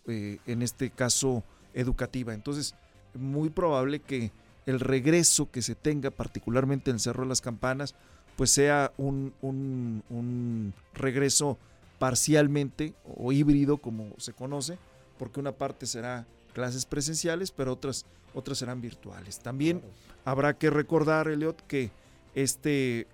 [0.05, 1.43] eh, en este caso
[1.73, 2.35] educativa.
[2.35, 2.75] Entonces,
[3.15, 4.31] muy probable que
[4.65, 7.95] el regreso que se tenga, particularmente en el Cerro de las Campanas,
[8.35, 11.57] pues sea un, un, un regreso
[11.99, 14.77] parcialmente o híbrido, como se conoce,
[15.17, 19.39] porque una parte será clases presenciales, pero otras, otras serán virtuales.
[19.39, 19.93] También claro.
[20.25, 21.91] habrá que recordar, Eliot, que
[22.33, 23.07] este,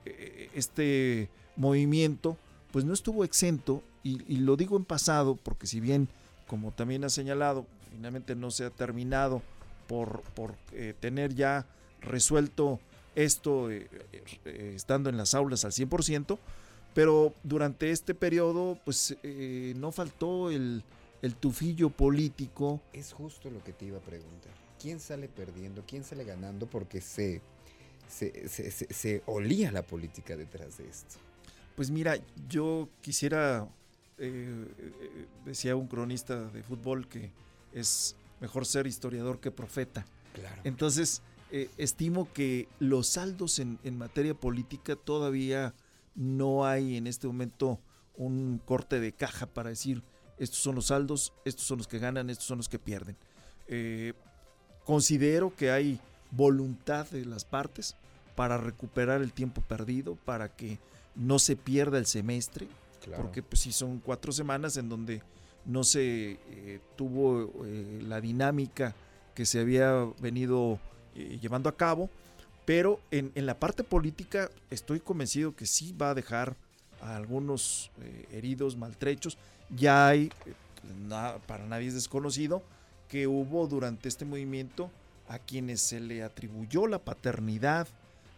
[0.56, 2.38] este movimiento
[2.72, 6.08] pues no estuvo exento, y, y, lo digo en pasado, porque si bien,
[6.48, 9.44] como también ha señalado, finalmente no se ha terminado
[9.92, 11.68] por, por eh, tener ya
[12.00, 12.80] resuelto
[13.14, 13.90] esto eh,
[14.46, 16.40] eh, estando en las aulas al 100%,
[16.94, 19.18] pero durante este periodo pues
[19.76, 20.86] no faltó el,
[21.22, 22.80] el tufillo político.
[22.94, 24.54] Es justo lo que te iba a preguntar.
[24.82, 25.84] ¿Quién sale perdiendo?
[25.86, 26.68] ¿Quién sale ganando?
[26.68, 27.42] Porque se,
[28.08, 31.18] se, se, se, se olía la política detrás de esto.
[31.76, 33.68] Pues mira, yo quisiera,
[35.44, 37.30] decía un cronista de fútbol que
[37.74, 40.06] es mejor ser historiador que profeta.
[40.34, 40.62] Claro.
[40.66, 45.74] Entonces, eh, estimo que los saldos en, en, materia política todavía
[46.16, 47.80] no hay en este momento
[48.16, 50.04] un corte de caja para decir
[50.42, 53.16] estos son los saldos, estos son los que ganan, estos son los que pierden.
[53.68, 54.14] Eh,
[54.86, 56.00] considero que hay
[56.32, 57.96] voluntad de las partes
[58.36, 60.80] para recuperar el tiempo perdido, para que
[61.16, 62.68] no se pierda el semestre,
[63.18, 65.22] porque pues sí son cuatro semanas en donde
[65.66, 68.96] no se eh, tuvo eh, la dinámica
[69.36, 70.80] que se había venido
[71.14, 72.10] llevando a cabo,
[72.66, 76.56] pero en, en, la parte política estoy convencido que sí va a dejar
[77.02, 77.92] a algunos
[78.32, 79.38] heridos, maltrechos,
[79.76, 80.32] ya hay,
[81.48, 82.64] para nadie es desconocido,
[83.10, 84.90] que hubo durante este movimiento
[85.28, 87.88] a quienes se le atribuyó la paternidad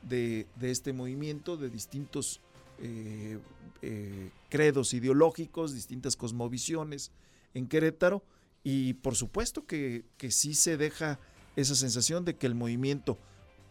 [0.04, 2.40] de, este movimiento, de distintos
[2.80, 3.40] eh,
[3.82, 7.12] eh, credos ideológicos, distintas cosmovisiones
[7.54, 8.24] en Querétaro,
[8.64, 11.20] y por supuesto que, que sí se deja
[11.56, 13.18] esa sensación de que el movimiento,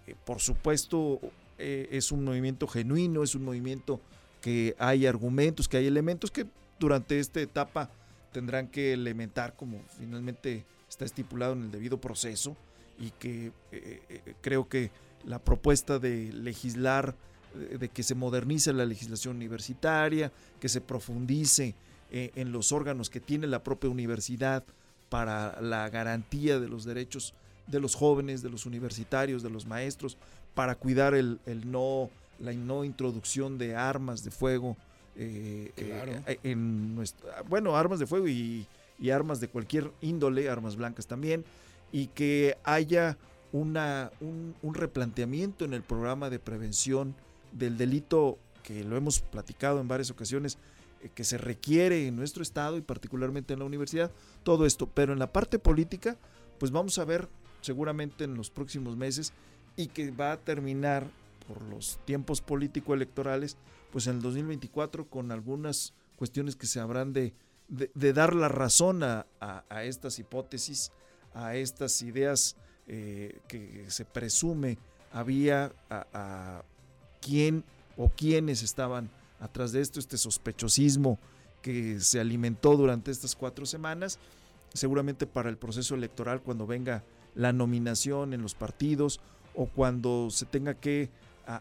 [0.07, 1.21] eh, por supuesto,
[1.59, 4.01] es un movimiento genuino, es un movimiento
[4.41, 6.47] que hay argumentos, que hay elementos que
[6.81, 7.89] durante esta etapa
[8.33, 12.57] tendrán que elementar como finalmente está estipulado en el debido proceso
[12.99, 13.53] y que
[14.41, 14.91] creo que
[15.25, 17.17] la propuesta de legislar,
[17.55, 21.75] de que se modernice la legislación universitaria, que se profundice
[22.11, 24.65] en los órganos que tiene la propia universidad
[25.09, 27.33] para la garantía de los derechos
[27.67, 30.19] de los jóvenes, de los universitarios, de los maestros,
[30.55, 34.77] para cuidar el, el no, la no introducción de armas de fuego
[35.15, 36.99] eh, eh, en
[37.49, 38.67] bueno, armas de fuego y,
[39.13, 41.45] armas de cualquier índole, armas blancas también,
[41.91, 43.19] y que haya
[43.53, 47.15] una, un, replanteamiento en el programa de prevención
[47.53, 50.59] del delito que lo hemos platicado en varias ocasiones,
[51.03, 54.11] eh, que se requiere en nuestro estado y particularmente en la universidad,
[54.43, 56.17] todo esto, pero en la parte política,
[56.59, 57.29] pues vamos a ver
[57.61, 59.33] seguramente en los próximos meses
[59.77, 61.11] y que va a terminar
[61.47, 63.57] por los tiempos político-electorales
[63.91, 67.35] pues en el 2024 con algunas cuestiones que se habrán de,
[67.69, 70.93] de, dar la razón a, a, estas hipótesis,
[71.35, 74.79] a estas ideas eh, que se presume
[75.13, 76.63] había a,
[77.23, 77.65] quién
[77.97, 79.09] o quiénes estaban
[79.41, 81.19] atrás de esto, este sospechosismo
[81.63, 84.19] que se alimentó durante estas cuatro semanas,
[84.75, 87.05] seguramente para el proceso electoral cuando venga
[87.35, 89.21] la nominación en los partidos
[89.55, 91.11] o cuando se tenga que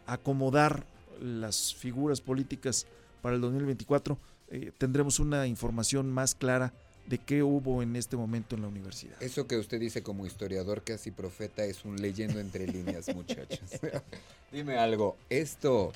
[0.05, 0.85] acomodar
[1.21, 2.87] las figuras políticas
[3.21, 4.17] para el 2024,
[4.49, 6.73] eh, tendremos una información más clara
[7.07, 9.21] de qué hubo en este momento en la universidad.
[9.21, 13.59] Eso que usted dice como historiador, casi profeta, es un leyendo entre líneas, muchachos.
[14.51, 15.91] Dime algo, esto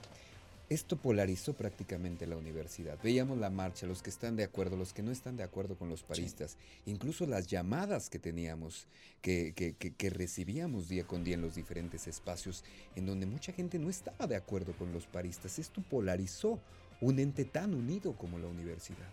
[0.67, 2.97] esto polarizó prácticamente la universidad.
[3.03, 5.89] Veíamos la marcha, los que están de acuerdo, los que no están de acuerdo con
[5.89, 8.87] los paristas, incluso las llamadas que teníamos,
[9.21, 12.63] que, que, recibíamos día con día en los diferentes espacios,
[12.95, 15.59] en donde mucha gente no estaba de acuerdo con los paristas.
[15.59, 16.59] Esto polarizó
[16.99, 19.09] un ente tan unido como la universidad.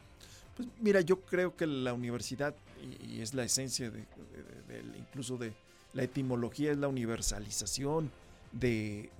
[0.56, 2.54] Pues mira, yo creo que la universidad,
[3.00, 4.04] y, es la esencia de,
[4.98, 5.52] incluso de
[5.92, 8.10] la etimología, es la universalización
[8.52, 9.10] de,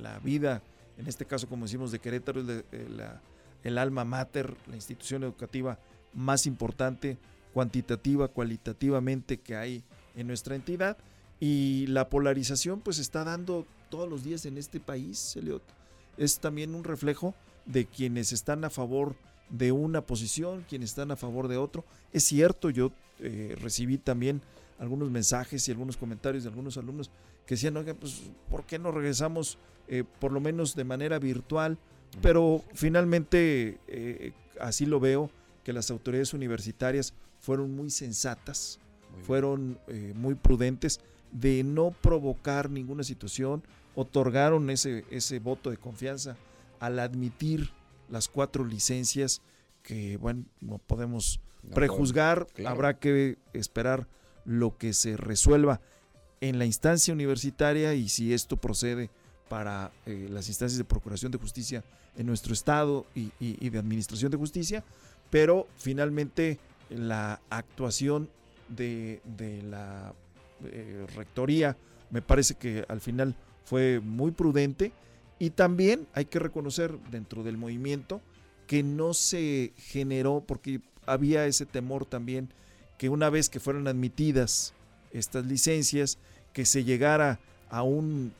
[0.00, 0.62] la vida
[0.98, 3.08] en este caso, como decimos, de Querétaro, es eh,
[3.62, 5.78] el alma mater, la institución educativa
[6.12, 7.16] más importante,
[7.54, 9.84] cuantitativa, cualitativamente que hay
[10.16, 10.98] en nuestra entidad.
[11.38, 15.62] Y la polarización pues está dando todos los días en este país, Eliot.
[16.16, 17.34] Es también un reflejo
[17.64, 19.14] de quienes están a favor
[19.50, 21.84] de una posición, quienes están a favor de otro.
[22.12, 24.42] Es cierto, yo eh, recibí también
[24.78, 27.10] algunos mensajes y algunos comentarios de algunos alumnos
[27.46, 31.78] que decían, oiga, pues, ¿por qué no regresamos eh, por lo menos de manera virtual?
[32.22, 35.30] Pero finalmente, eh, así lo veo,
[35.64, 38.80] que las autoridades universitarias fueron muy sensatas,
[39.22, 41.00] fueron eh, muy prudentes
[41.32, 43.62] de no provocar ninguna situación,
[43.94, 46.36] otorgaron ese, ese voto de confianza
[46.80, 47.70] al admitir
[48.08, 49.42] las cuatro licencias
[49.82, 51.40] que, bueno, no podemos
[51.74, 54.06] prejuzgar, habrá que esperar
[54.44, 55.80] lo que se resuelva
[56.40, 59.10] en la instancia universitaria y si esto procede
[59.48, 61.84] para eh, las instancias de procuración de justicia
[62.16, 63.30] en nuestro estado y,
[63.70, 64.84] de administración de justicia,
[65.30, 66.58] pero finalmente
[66.90, 68.28] la actuación
[68.68, 69.20] de,
[69.70, 70.14] la
[70.64, 71.76] eh, rectoría
[72.10, 73.34] me parece que al final
[73.64, 74.92] fue muy prudente
[75.38, 78.20] y también hay que reconocer dentro del movimiento
[78.66, 82.50] que no se generó, porque había ese temor también
[82.98, 84.74] que una vez que fueran admitidas
[85.12, 86.18] estas licencias,
[86.52, 88.32] que se llegara a un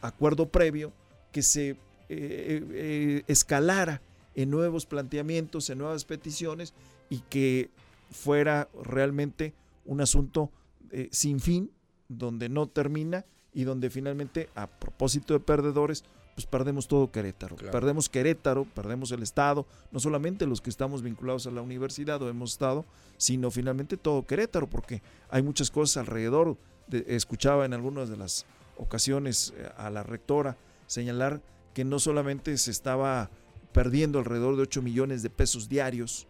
[0.00, 0.92] acuerdo previo,
[1.32, 1.76] que se eh,
[2.08, 4.00] eh, escalara
[4.34, 6.72] en nuevos planteamientos, en nuevas peticiones
[7.10, 7.70] y que
[8.10, 9.54] fuera realmente
[9.84, 10.50] un asunto
[10.90, 11.70] eh, sin fin,
[12.08, 16.04] donde no termina y donde finalmente, a propósito de perdedores,
[16.36, 17.56] pues perdemos todo Querétaro.
[17.56, 22.28] Perdemos Querétaro, perdemos el Estado, no solamente los que estamos vinculados a la universidad o
[22.28, 22.84] hemos estado,
[23.16, 26.58] sino finalmente todo Querétaro, porque hay muchas cosas alrededor.
[26.90, 28.44] escuchaba en algunas de las
[28.76, 31.40] ocasiones eh, a la rectora señalar
[31.72, 33.30] que no solamente se estaba
[33.72, 36.26] perdiendo alrededor de 8 millones de pesos diarios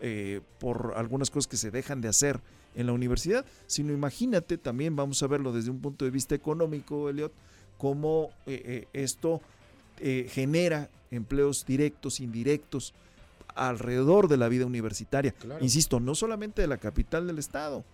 [0.00, 2.40] eh, por algunas cosas que se dejan de hacer
[2.74, 7.10] en la universidad, sino imagínate también, vamos a verlo desde un punto de vista económico,
[7.10, 7.32] Eliot,
[7.80, 9.40] cómo eh, esto
[10.28, 12.94] genera empleos directos, indirectos,
[13.54, 15.34] alrededor de la vida universitaria.
[15.60, 17.84] Insisto, no solamente de la capital del estado,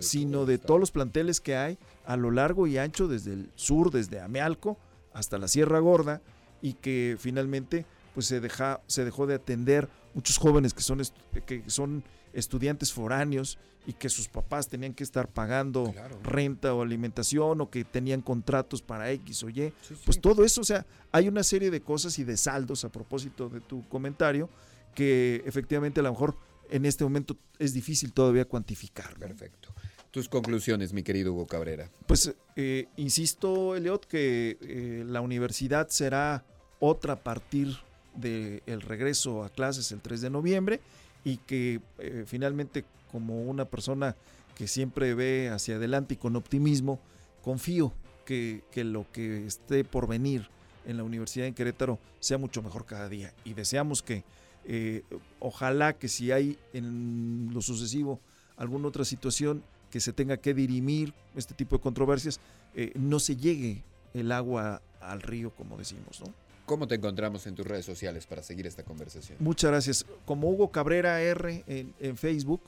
[0.00, 3.90] sino de, todos los planteles que hay a lo largo y ancho desde el sur,
[3.90, 4.78] desde Amealco
[5.12, 6.20] hasta la Sierra Gorda,
[6.62, 11.02] y que finalmente pues se, deja, se dejó de atender muchos jóvenes que son,
[11.46, 12.04] que son
[12.34, 17.84] estudiantes foráneos y que sus papás tenían que estar pagando renta o alimentación o que
[17.84, 19.72] tenían contratos para X o Y.
[20.04, 23.48] Pues todo eso, o sea, hay una serie de cosas y de saldos a propósito
[23.48, 24.48] de tu comentario
[24.94, 26.36] que efectivamente a lo mejor
[26.70, 29.18] en este momento es difícil todavía cuantificar.
[29.18, 29.74] Perfecto.
[30.10, 31.90] Tus conclusiones, mi querido Hugo Cabrera.
[32.06, 36.44] Pues eh, insisto, Eliot, que eh, la universidad será
[36.78, 37.76] otra a partir
[38.14, 40.80] del regreso a clases el 3 de noviembre
[41.24, 44.16] y que eh, finalmente como una persona
[44.54, 47.00] que siempre ve hacia adelante y con optimismo,
[47.42, 47.92] confío
[48.24, 50.48] que, que lo que esté por venir
[50.86, 54.24] en la Universidad de Querétaro sea mucho mejor cada día y deseamos que
[54.66, 55.02] eh,
[55.40, 58.20] ojalá que si hay en lo sucesivo
[58.56, 62.40] alguna otra situación que se tenga que dirimir este tipo de controversias,
[62.74, 63.82] eh, no se llegue
[64.14, 66.32] el agua al río, como decimos, ¿no?
[66.66, 69.38] ¿Cómo te encontramos en tus redes sociales para seguir esta conversación?
[69.40, 70.06] Muchas gracias.
[70.24, 72.62] Como Hugo Cabrera R en, Facebook,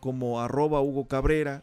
[0.00, 1.62] como arroba Hugo Cabrera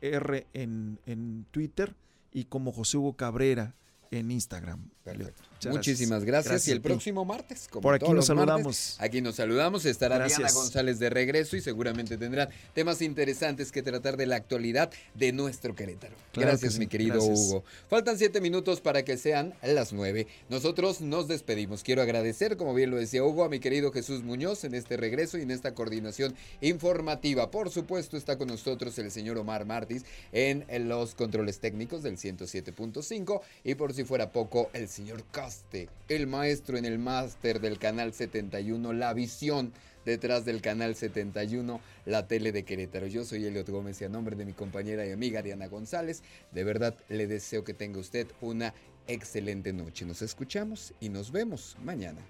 [0.00, 1.94] R en, en Twitter
[2.32, 3.74] y como José Hugo Cabrera
[4.10, 4.90] en Instagram.
[5.04, 5.42] Perfecto.
[5.68, 6.68] Muchísimas gracias.
[6.68, 8.96] y el próximo martes, como Por aquí nos saludamos.
[8.98, 9.84] aquí nos saludamos.
[9.84, 14.90] Estará Diana González de regreso y seguramente tendrán temas interesantes que tratar de la actualidad
[15.14, 16.14] de nuestro Querétaro.
[16.34, 17.64] gracias, mi querido Hugo.
[17.88, 20.26] Faltan siete minutos para que sean las nueve.
[20.48, 21.82] Nosotros nos despedimos.
[21.82, 25.38] Quiero agradecer, como bien lo decía Hugo, a mi querido Jesús Muñoz en este regreso
[25.38, 27.50] y en esta coordinación informativa.
[27.50, 33.40] Por supuesto, está con nosotros el señor Omar Martis en los controles técnicos del 107.5
[33.64, 35.24] y por si fuera poco, el señor
[36.08, 39.74] el maestro en el máster del Canal 71, la visión
[40.06, 43.08] detrás del Canal 71, la tele de Querétaro.
[43.08, 46.64] Yo soy Eliot Gómez y a nombre de mi compañera y amiga Diana González, de
[46.64, 48.72] verdad le deseo que tenga usted una
[49.06, 50.06] excelente noche.
[50.06, 52.22] Nos escuchamos y nos vemos mañana.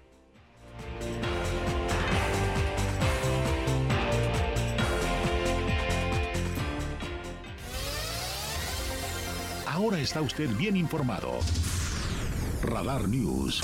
[9.81, 11.39] Ahora está usted bien informado.
[12.61, 13.63] Radar News.